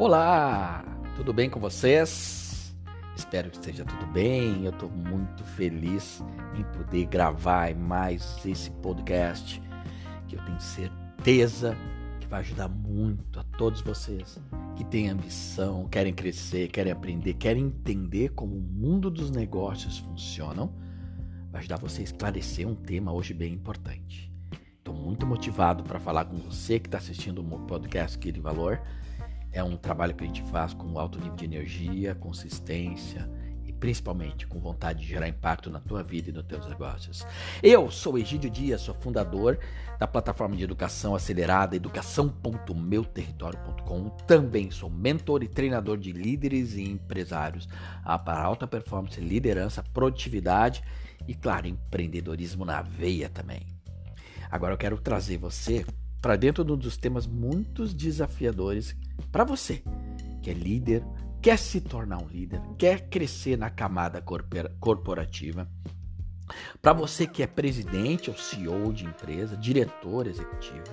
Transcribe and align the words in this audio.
Olá, 0.00 0.82
tudo 1.14 1.30
bem 1.30 1.50
com 1.50 1.60
vocês? 1.60 2.74
Espero 3.14 3.50
que 3.50 3.58
esteja 3.58 3.84
tudo 3.84 4.06
bem. 4.06 4.64
Eu 4.64 4.70
estou 4.70 4.88
muito 4.88 5.44
feliz 5.44 6.24
em 6.56 6.64
poder 6.72 7.04
gravar 7.04 7.74
mais 7.74 8.38
esse 8.46 8.70
podcast 8.70 9.60
que 10.26 10.36
eu 10.36 10.42
tenho 10.42 10.58
certeza 10.58 11.76
que 12.18 12.26
vai 12.26 12.40
ajudar 12.40 12.66
muito 12.66 13.38
a 13.40 13.44
todos 13.58 13.82
vocês 13.82 14.40
que 14.74 14.84
têm 14.84 15.10
ambição, 15.10 15.86
querem 15.86 16.14
crescer, 16.14 16.68
querem 16.68 16.92
aprender, 16.92 17.34
querem 17.34 17.66
entender 17.66 18.30
como 18.30 18.56
o 18.56 18.62
mundo 18.62 19.10
dos 19.10 19.30
negócios 19.30 19.98
funcionam. 19.98 20.72
Vai 21.52 21.58
ajudar 21.60 21.76
você 21.76 22.00
a 22.00 22.04
esclarecer 22.04 22.66
um 22.66 22.74
tema 22.74 23.12
hoje 23.12 23.34
bem 23.34 23.52
importante. 23.52 24.32
Estou 24.78 24.94
muito 24.94 25.26
motivado 25.26 25.84
para 25.84 26.00
falar 26.00 26.24
com 26.24 26.38
você 26.38 26.80
que 26.80 26.88
está 26.88 26.96
assistindo 26.96 27.42
o 27.42 27.66
podcast 27.66 28.16
Aqui 28.16 28.32
de 28.32 28.40
Valor 28.40 28.80
é 29.52 29.62
um 29.62 29.76
trabalho 29.76 30.14
que 30.14 30.24
a 30.24 30.26
gente 30.26 30.42
faz 30.44 30.72
com 30.74 30.98
alto 30.98 31.18
nível 31.18 31.36
de 31.36 31.44
energia, 31.44 32.14
consistência 32.14 33.28
e 33.64 33.72
principalmente 33.72 34.46
com 34.46 34.60
vontade 34.60 35.00
de 35.00 35.06
gerar 35.06 35.28
impacto 35.28 35.68
na 35.70 35.80
tua 35.80 36.02
vida 36.02 36.30
e 36.30 36.32
nos 36.32 36.44
teus 36.44 36.66
negócios. 36.66 37.26
Eu 37.62 37.90
sou 37.90 38.18
Egídio 38.18 38.48
Dias, 38.48 38.80
sou 38.80 38.94
fundador 38.94 39.58
da 39.98 40.06
plataforma 40.06 40.56
de 40.56 40.64
educação 40.64 41.14
acelerada 41.14 41.76
educação.meuterritório.com. 41.76 44.08
Também 44.26 44.70
sou 44.70 44.88
mentor 44.88 45.42
e 45.42 45.48
treinador 45.48 45.98
de 45.98 46.12
líderes 46.12 46.72
e 46.74 46.82
empresários 46.82 47.68
para 48.24 48.42
alta 48.42 48.66
performance, 48.66 49.20
liderança, 49.20 49.84
produtividade 49.92 50.82
e, 51.26 51.34
claro, 51.34 51.66
empreendedorismo 51.66 52.64
na 52.64 52.80
veia 52.82 53.28
também. 53.28 53.66
Agora 54.50 54.74
eu 54.74 54.78
quero 54.78 54.98
trazer 54.98 55.38
você 55.38 55.84
para 56.20 56.36
dentro 56.36 56.64
de 56.64 56.72
um 56.72 56.76
dos 56.76 56.96
temas 56.96 57.26
muito 57.26 57.86
desafiadores 57.86 58.94
para 59.20 59.44
você, 59.44 59.82
que 60.42 60.50
é 60.50 60.54
líder, 60.54 61.04
quer 61.40 61.58
se 61.58 61.80
tornar 61.80 62.18
um 62.18 62.28
líder, 62.28 62.60
quer 62.78 63.08
crescer 63.08 63.56
na 63.56 63.70
camada 63.70 64.22
corporativa. 64.80 65.68
Para 66.82 66.92
você 66.92 67.26
que 67.26 67.42
é 67.42 67.46
presidente 67.46 68.30
ou 68.30 68.36
CEO 68.36 68.92
de 68.92 69.04
empresa, 69.04 69.56
diretor 69.56 70.26
executivo, 70.26 70.84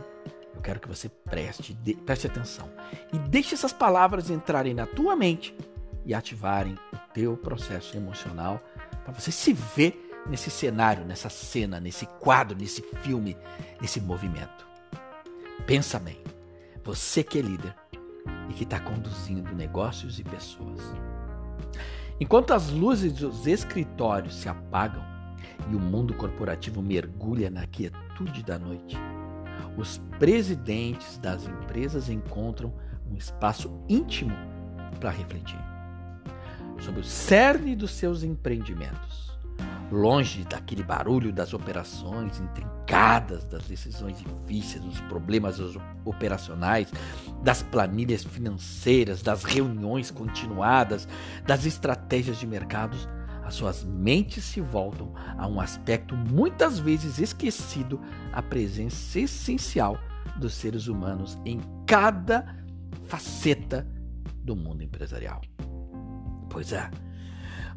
eu 0.54 0.62
quero 0.62 0.80
que 0.80 0.88
você 0.88 1.10
preste, 1.10 1.78
preste 2.06 2.28
atenção 2.28 2.70
e 3.14 3.20
deixe 3.20 3.54
essas 3.54 3.74
palavras 3.74 4.30
entrarem 4.30 4.74
na 4.74 4.86
tua 4.86 5.16
mente 5.16 5.56
e 6.06 6.14
ativarem 6.14 6.78
o 6.94 7.14
teu 7.14 7.38
processo 7.38 7.96
emocional 7.98 8.62
para 9.04 9.14
você 9.14 9.32
se 9.32 9.54
ver 9.54 10.04
nesse 10.30 10.50
cenário, 10.50 11.06
nessa 11.06 11.30
cena, 11.30 11.80
nesse 11.80 12.06
quadro, 12.06 12.58
nesse 12.58 12.82
filme, 13.02 13.38
nesse 13.82 14.02
movimento. 14.02 14.68
Pensa 15.66 16.00
bem, 16.00 16.22
você 16.84 17.24
que 17.24 17.40
é 17.40 17.42
líder 17.42 17.76
e 18.50 18.54
que 18.54 18.64
está 18.64 18.80
conduzindo 18.80 19.56
negócios 19.56 20.20
e 20.20 20.24
pessoas. 20.24 20.80
Enquanto 22.20 22.54
as 22.54 22.72
luzes 22.72 23.14
dos 23.14 23.46
escritórios 23.46 24.36
se 24.36 24.50
apagam 24.50 25.04
e 25.70 25.76
o 25.76 25.80
mundo 25.80 26.14
corporativo 26.14 26.82
mergulha 26.82 27.50
na 27.50 27.68
quietude 27.68 28.44
da 28.44 28.58
noite, 28.58 28.98
os 29.78 30.00
presidentes 30.18 31.18
das 31.20 31.46
empresas 31.46 32.10
encontram 32.10 32.74
um 33.10 33.16
espaço 33.16 33.72
íntimo 33.88 34.36
para 35.00 35.12
refletir 35.12 35.60
sobre 36.80 37.02
o 37.02 37.04
cerne 37.04 37.76
dos 37.76 37.92
seus 37.92 38.24
empreendimentos 38.24 39.37
longe 39.92 40.44
daquele 40.44 40.84
barulho 40.84 41.32
das 41.32 41.54
operações 41.54 42.40
intrincadas, 42.40 43.46
das 43.46 43.64
decisões 43.64 44.18
difíceis, 44.18 44.84
dos 44.84 45.00
problemas 45.02 45.60
operacionais, 46.04 46.92
das 47.44 47.62
planilhas 47.64 48.24
financeiras, 48.24 49.22
das 49.22 49.44
reuniões 49.44 50.12
continuadas, 50.12 51.08
das 51.46 51.66
estratégias 51.66 52.40
de 52.40 52.48
mercados, 52.48 53.08
as 53.48 53.56
suas 53.56 53.86
mentes 53.86 54.44
se 54.44 54.60
voltam 54.60 55.14
a 55.38 55.48
um 55.48 55.62
aspecto 55.62 56.16
muitas 56.16 56.80
vezes 56.80 57.18
esquecido, 57.18 58.02
a 58.34 58.42
presença 58.42 59.22
essencial 59.22 59.98
dos 60.38 60.54
seres 60.54 60.88
humanos 60.88 61.38
em 61.46 61.62
cada 61.86 62.58
faceta 63.08 63.88
do 64.44 64.54
mundo 64.54 64.84
empresarial. 64.84 65.42
Pois 66.50 66.74
é, 66.74 66.92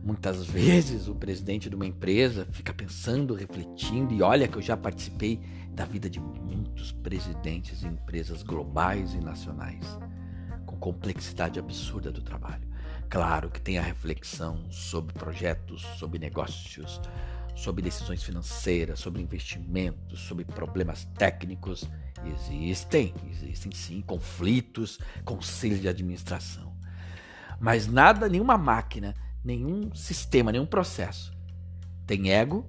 Muitas 0.03 0.47
vezes 0.47 1.09
o 1.09 1.15
presidente 1.15 1.69
de 1.69 1.77
uma 1.77 1.87
empresa 1.87 2.47
fica 2.53 2.73
pensando, 2.73 3.35
refletindo, 3.35 4.15
e 4.15 4.23
olha 4.23 4.49
que 4.49 4.57
eu 4.57 4.63
já 4.63 4.75
participei 4.77 5.39
da 5.73 5.85
vida 5.85 6.09
de 6.09 6.19
muitos 6.19 6.91
presidentes 6.91 7.81
de 7.81 7.87
empresas 7.87 8.43
globais 8.43 9.13
e 9.13 9.21
nacionais, 9.21 9.85
com 10.65 10.77
complexidade 10.77 11.59
absurda 11.59 12.11
do 12.11 12.23
trabalho. 12.23 12.67
Claro 13.11 13.51
que 13.51 13.61
tem 13.61 13.77
a 13.77 13.83
reflexão 13.83 14.71
sobre 14.71 15.13
projetos, 15.13 15.83
sobre 15.99 16.19
negócios, 16.19 17.01
sobre 17.55 17.83
decisões 17.83 18.23
financeiras, 18.23 19.01
sobre 19.01 19.21
investimentos, 19.21 20.21
sobre 20.21 20.47
problemas 20.47 21.05
técnicos. 21.17 21.85
Existem, 22.25 23.13
existem 23.31 23.73
sim 23.73 24.01
conflitos, 24.01 24.99
conselhos 25.27 25.81
de 25.81 25.89
administração. 25.89 26.75
Mas 27.61 27.87
nada, 27.87 28.29
nenhuma 28.29 28.57
máquina 28.57 29.15
nenhum 29.45 29.95
sistema, 29.95 30.53
nenhum 30.53 30.67
processo. 30.67 31.33
Tem 32.07 32.33
ego, 32.33 32.67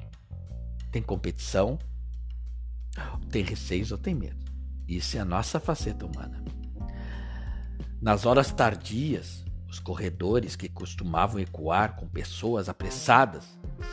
tem 0.92 1.02
competição, 1.02 1.78
tem 3.30 3.44
receios 3.44 3.92
ou 3.92 3.98
tem 3.98 4.14
medo. 4.14 4.46
Isso 4.88 5.18
é 5.18 5.20
a 5.20 5.26
nossa 5.26 5.60
faceta 5.60 6.06
humana. 6.06 6.44
Nas 8.02 8.26
horas 8.26 8.52
tardias, 8.52 9.46
os 9.70 9.80
corredores 9.80 10.56
que 10.56 10.68
costumavam 10.68 11.40
ecoar 11.40 11.96
com 11.96 12.08
pessoas 12.08 12.68
apressadas 12.68 13.46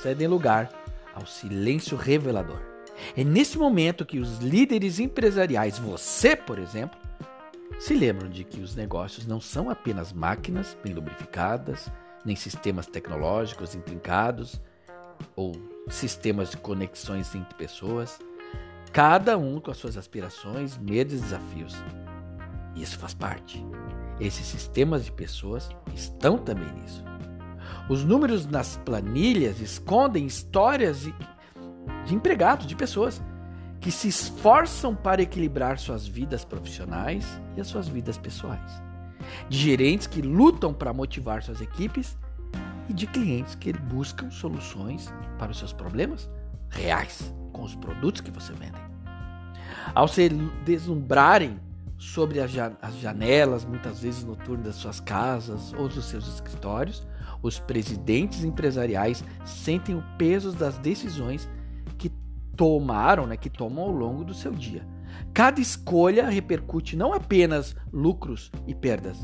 cedem 0.03 0.27
lugar 0.27 0.71
ao 1.15 1.27
silêncio 1.27 1.97
revelador. 1.97 2.61
É 3.17 3.22
nesse 3.22 3.56
momento 3.56 4.05
que 4.05 4.19
os 4.19 4.38
líderes 4.38 4.99
empresariais, 4.99 5.78
você, 5.78 6.34
por 6.34 6.59
exemplo, 6.59 6.99
se 7.78 7.94
lembram 7.94 8.28
de 8.28 8.43
que 8.43 8.61
os 8.61 8.75
negócios 8.75 9.25
não 9.25 9.41
são 9.41 9.71
apenas 9.71 10.12
máquinas 10.12 10.77
bem 10.83 10.93
lubrificadas, 10.93 11.88
nem 12.28 12.37
sistemas 12.37 12.87
tecnológicos 12.87 13.75
intrincados 13.75 14.61
ou 15.34 15.53
sistemas 15.89 16.50
de 16.50 16.59
conexões 16.59 17.34
entre 17.34 17.55
pessoas, 17.55 18.19
cada 18.93 19.39
um 19.39 19.59
com 19.59 19.71
as 19.71 19.78
suas 19.78 19.97
aspirações, 19.97 20.77
medos 20.77 21.15
e 21.15 21.22
desafios. 21.22 21.75
Isso 22.77 22.99
faz 22.99 23.15
parte. 23.15 23.65
Esses 24.21 24.47
sistemas 24.47 25.06
de 25.06 25.12
pessoas 25.12 25.71
estão 25.94 26.37
também 26.37 26.71
nisso. 26.75 27.03
Os 27.88 28.05
números 28.05 28.44
nas 28.44 28.77
planilhas 28.77 29.61
escondem 29.61 30.27
histórias 30.27 31.05
de 32.05 32.15
empregados, 32.15 32.67
de 32.67 32.77
pessoas 32.77 33.22
que 33.81 33.91
se 33.91 34.09
esforçam 34.09 34.94
para 34.94 35.22
equilibrar 35.22 35.78
suas 35.78 36.06
vidas 36.06 36.44
profissionais 36.44 37.25
e 37.56 37.61
as 37.61 37.69
suas 37.69 37.88
vidas 37.88 38.19
pessoais 38.19 38.88
de 39.49 39.59
gerentes 39.59 40.06
que 40.06 40.22
lutam 40.22 40.72
para 40.72 40.93
motivar 40.93 41.43
suas 41.43 41.61
equipes 41.61 42.16
e 42.89 42.93
de 42.93 43.06
clientes 43.06 43.55
que 43.55 43.72
buscam 43.72 44.31
soluções 44.31 45.12
para 45.39 45.50
os 45.50 45.59
seus 45.59 45.72
problemas 45.72 46.28
reais 46.71 47.33
com 47.53 47.62
os 47.62 47.75
produtos 47.75 48.21
que 48.21 48.31
você 48.31 48.53
vende. 48.53 48.81
Ao 49.94 50.06
se 50.06 50.28
deslumbrarem 50.65 51.61
sobre 51.99 52.41
as 52.41 52.50
janelas, 53.00 53.65
muitas 53.65 54.00
vezes 54.00 54.25
noturnas 54.25 54.67
das 54.67 54.77
suas 54.77 55.00
casas 55.00 55.72
ou 55.75 55.88
dos 55.88 56.05
seus 56.05 56.27
escritórios, 56.28 57.06
os 57.43 57.59
presidentes 57.59 58.44
empresariais 58.44 59.25
sentem 59.44 59.94
o 59.94 60.05
peso 60.17 60.53
das 60.53 60.78
decisões 60.78 61.49
tomaram, 62.58 63.26
né, 63.26 63.38
que 63.38 63.48
tomam 63.48 63.84
ao 63.84 63.90
longo 63.90 64.22
do 64.22 64.34
seu 64.34 64.52
dia 64.52 64.84
Cada 65.32 65.60
escolha 65.60 66.28
repercute 66.28 66.96
não 66.96 67.12
apenas 67.12 67.76
lucros 67.93 68.50
e 68.66 68.75
perdas, 68.75 69.19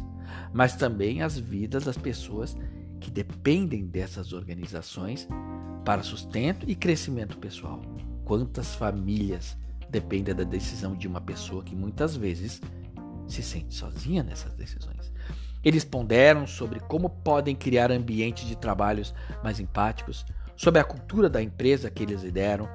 mas 0.52 0.76
também 0.76 1.22
as 1.22 1.38
vidas 1.38 1.84
das 1.84 1.96
pessoas 1.96 2.56
que 3.00 3.10
dependem 3.10 3.86
dessas 3.86 4.32
organizações 4.32 5.28
para 5.84 6.02
sustento 6.02 6.68
e 6.68 6.74
crescimento 6.74 7.36
pessoal. 7.38 7.82
Quantas 8.24 8.74
famílias 8.74 9.56
dependem 9.90 10.34
da 10.34 10.44
decisão 10.44 10.94
de 10.94 11.06
uma 11.06 11.20
pessoa 11.20 11.62
que 11.62 11.74
muitas 11.74 12.16
vezes 12.16 12.60
se 13.26 13.42
sente 13.42 13.74
sozinha 13.74 14.22
nessas 14.22 14.54
decisões? 14.54 15.12
Eles 15.62 15.84
ponderam 15.84 16.46
sobre 16.46 16.78
como 16.80 17.08
podem 17.08 17.56
criar 17.56 17.90
ambientes 17.90 18.46
de 18.46 18.56
trabalhos 18.56 19.14
mais 19.42 19.58
empáticos, 19.58 20.24
sobre 20.56 20.80
a 20.80 20.84
cultura 20.84 21.28
da 21.28 21.42
empresa 21.42 21.90
que 21.90 22.02
eles 22.02 22.22
lideram, 22.22 22.68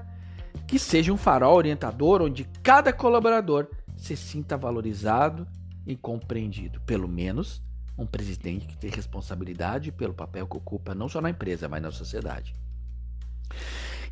que 0.69 0.77
seja 0.77 1.11
um 1.11 1.17
farol 1.17 1.57
orientador 1.57 2.21
onde 2.21 2.47
cada 2.61 2.93
colaborador 2.93 3.67
se 3.97 4.15
sinta 4.15 4.55
valorizado 4.55 5.47
e 5.83 5.95
compreendido. 5.95 6.79
Pelo 6.81 7.07
menos 7.07 7.59
um 7.97 8.05
presidente 8.05 8.67
que 8.67 8.77
tem 8.77 8.91
responsabilidade 8.91 9.91
pelo 9.91 10.13
papel 10.13 10.45
que 10.45 10.55
ocupa 10.55 10.93
não 10.93 11.09
só 11.09 11.19
na 11.19 11.31
empresa, 11.31 11.67
mas 11.67 11.81
na 11.81 11.89
sociedade. 11.89 12.53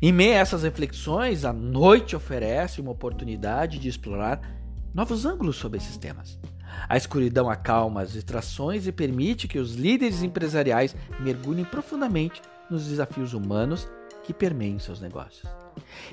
Em 0.02 0.10
meio 0.10 0.32
a 0.32 0.38
essas 0.38 0.64
reflexões, 0.64 1.44
a 1.44 1.52
noite 1.52 2.16
oferece 2.16 2.80
uma 2.80 2.90
oportunidade 2.90 3.78
de 3.78 3.88
explorar 3.88 4.40
novos 4.92 5.24
ângulos 5.24 5.54
sobre 5.54 5.78
esses 5.78 5.96
temas. 5.96 6.40
A 6.88 6.96
escuridão 6.96 7.48
acalma 7.48 8.02
as 8.02 8.10
distrações 8.10 8.84
e 8.88 8.90
permite 8.90 9.46
que 9.46 9.60
os 9.60 9.76
líderes 9.76 10.24
empresariais 10.24 10.94
mergulhem 11.20 11.64
profundamente 11.64 12.42
nos 12.68 12.88
desafios 12.88 13.32
humanos 13.32 13.88
que 14.28 14.34
permeiam 14.34 14.78
seus 14.78 15.00
negócios. 15.00 15.50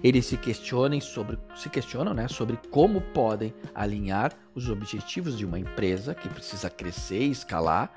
Eles 0.02 0.26
se 0.26 0.38
questionem 0.38 1.02
sobre, 1.02 1.38
se 1.54 1.70
questionam 1.70 2.14
né, 2.14 2.30
sobre 2.30 2.58
como 2.72 3.02
podem 3.02 3.54
alinhar 3.74 4.32
os 4.56 4.70
objetivos 4.70 5.38
de 5.38 5.46
uma 5.46 5.60
empresa 5.60 6.16
que 6.16 6.30
precisa 6.30 6.70
crescer 6.70 7.24
e 7.24 7.32
escalar 7.32 7.92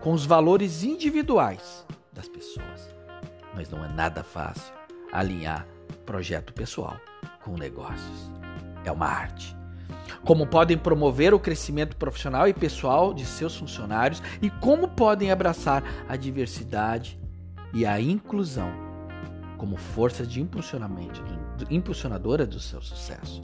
com 0.00 0.12
os 0.12 0.24
valores 0.24 0.84
individuais 0.84 1.84
das 2.12 2.28
pessoas. 2.28 2.88
Mas 3.52 3.68
não 3.68 3.84
é 3.84 3.88
nada 3.88 4.22
fácil 4.22 4.72
alinhar 5.12 5.66
projeto 6.06 6.52
pessoal 6.52 6.96
com 7.42 7.56
negócios. 7.56 8.30
É 8.84 8.92
uma 8.92 9.08
arte. 9.08 9.56
Como 10.24 10.46
podem 10.46 10.78
promover 10.78 11.34
o 11.34 11.40
crescimento 11.40 11.96
profissional 11.96 12.46
e 12.46 12.54
pessoal 12.54 13.12
de 13.12 13.26
seus 13.26 13.56
funcionários 13.56 14.22
e 14.40 14.50
como 14.50 14.86
podem 14.86 15.32
abraçar 15.32 15.82
a 16.08 16.14
diversidade 16.14 17.18
e 17.72 17.84
a 17.84 18.00
inclusão 18.00 18.83
como 19.56 19.76
força 19.76 20.26
de 20.26 20.40
impulsionamento, 20.40 21.22
impulsionadora 21.70 22.46
do 22.46 22.60
seu 22.60 22.80
sucesso. 22.80 23.42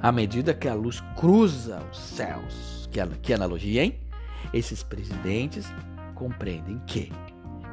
À 0.00 0.12
medida 0.12 0.54
que 0.54 0.68
a 0.68 0.74
luz 0.74 1.00
cruza 1.16 1.82
os 1.90 1.98
céus, 1.98 2.88
que, 2.90 3.00
que 3.20 3.32
analogia, 3.34 3.84
hein? 3.84 3.98
Esses 4.52 4.82
presidentes 4.82 5.72
compreendem 6.14 6.80
que, 6.86 7.10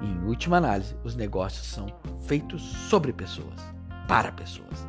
em 0.01 0.25
última 0.25 0.57
análise, 0.57 0.95
os 1.03 1.15
negócios 1.15 1.67
são 1.67 1.87
feitos 2.21 2.61
sobre 2.61 3.11
pessoas, 3.11 3.61
para 4.07 4.31
pessoas. 4.31 4.87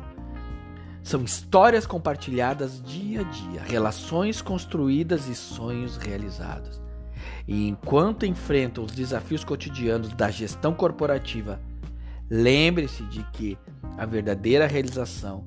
São 1.03 1.23
histórias 1.23 1.85
compartilhadas 1.85 2.81
dia 2.81 3.21
a 3.21 3.23
dia, 3.23 3.61
relações 3.63 4.41
construídas 4.41 5.27
e 5.27 5.35
sonhos 5.35 5.97
realizados. 5.97 6.81
E 7.47 7.67
enquanto 7.67 8.25
enfrentam 8.25 8.83
os 8.83 8.91
desafios 8.91 9.43
cotidianos 9.43 10.13
da 10.13 10.29
gestão 10.29 10.73
corporativa, 10.73 11.59
lembre-se 12.33 13.03
de 13.07 13.21
que 13.31 13.57
a 13.97 14.05
verdadeira 14.05 14.65
realização 14.65 15.45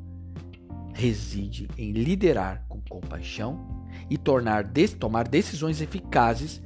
reside 0.93 1.67
em 1.79 1.93
liderar 1.93 2.63
com 2.69 2.79
compaixão 2.83 3.87
e 4.11 4.19
tornar, 4.19 4.71
tomar 5.01 5.27
decisões 5.27 5.81
eficazes 5.81 6.63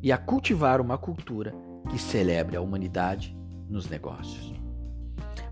e 0.00 0.12
a 0.12 0.16
cultivar 0.16 0.80
uma 0.80 0.96
cultura 0.96 1.52
que 1.90 1.98
celebre 1.98 2.56
a 2.56 2.60
humanidade 2.60 3.36
nos 3.68 3.88
negócios. 3.88 4.54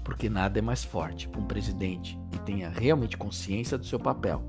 Porque 0.04 0.30
nada 0.30 0.60
é 0.60 0.62
mais 0.62 0.84
forte 0.84 1.28
para 1.28 1.40
um 1.40 1.46
presidente 1.46 2.16
que 2.30 2.38
tenha 2.42 2.68
realmente 2.68 3.16
consciência 3.16 3.76
do 3.76 3.84
seu 3.84 3.98
papel 3.98 4.44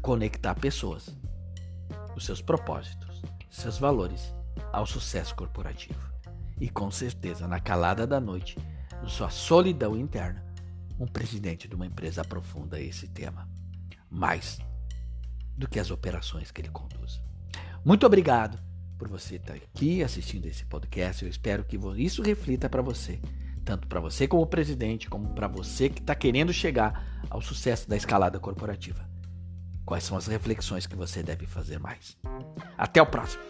conectar 0.00 0.54
pessoas, 0.54 1.08
os 2.16 2.24
seus 2.24 2.40
propósitos, 2.40 3.20
seus 3.50 3.78
valores 3.78 4.32
ao 4.72 4.86
sucesso 4.86 5.34
corporativo. 5.34 6.17
E 6.60 6.68
com 6.68 6.90
certeza, 6.90 7.46
na 7.46 7.60
calada 7.60 8.06
da 8.06 8.20
noite, 8.20 8.56
na 9.02 9.08
sua 9.08 9.30
solidão 9.30 9.96
interna, 9.96 10.44
um 10.98 11.06
presidente 11.06 11.68
de 11.68 11.74
uma 11.74 11.86
empresa 11.86 12.22
aprofunda 12.22 12.80
esse 12.80 13.06
tema 13.08 13.48
mais 14.10 14.58
do 15.56 15.68
que 15.68 15.78
as 15.78 15.90
operações 15.90 16.50
que 16.50 16.60
ele 16.60 16.70
conduz. 16.70 17.20
Muito 17.84 18.04
obrigado 18.06 18.58
por 18.98 19.08
você 19.08 19.36
estar 19.36 19.54
aqui 19.54 20.02
assistindo 20.02 20.46
esse 20.46 20.64
podcast. 20.64 21.22
Eu 21.22 21.30
espero 21.30 21.64
que 21.64 21.78
isso 21.96 22.22
reflita 22.22 22.68
para 22.68 22.82
você, 22.82 23.20
tanto 23.64 23.86
para 23.86 24.00
você 24.00 24.26
como 24.26 24.46
presidente, 24.46 25.08
como 25.08 25.28
para 25.34 25.46
você 25.46 25.88
que 25.88 26.00
está 26.00 26.14
querendo 26.14 26.52
chegar 26.52 27.22
ao 27.30 27.40
sucesso 27.40 27.88
da 27.88 27.96
escalada 27.96 28.40
corporativa. 28.40 29.08
Quais 29.84 30.04
são 30.04 30.16
as 30.16 30.26
reflexões 30.26 30.86
que 30.86 30.96
você 30.96 31.22
deve 31.22 31.46
fazer 31.46 31.78
mais? 31.78 32.16
Até 32.76 33.00
o 33.00 33.06
próximo! 33.06 33.47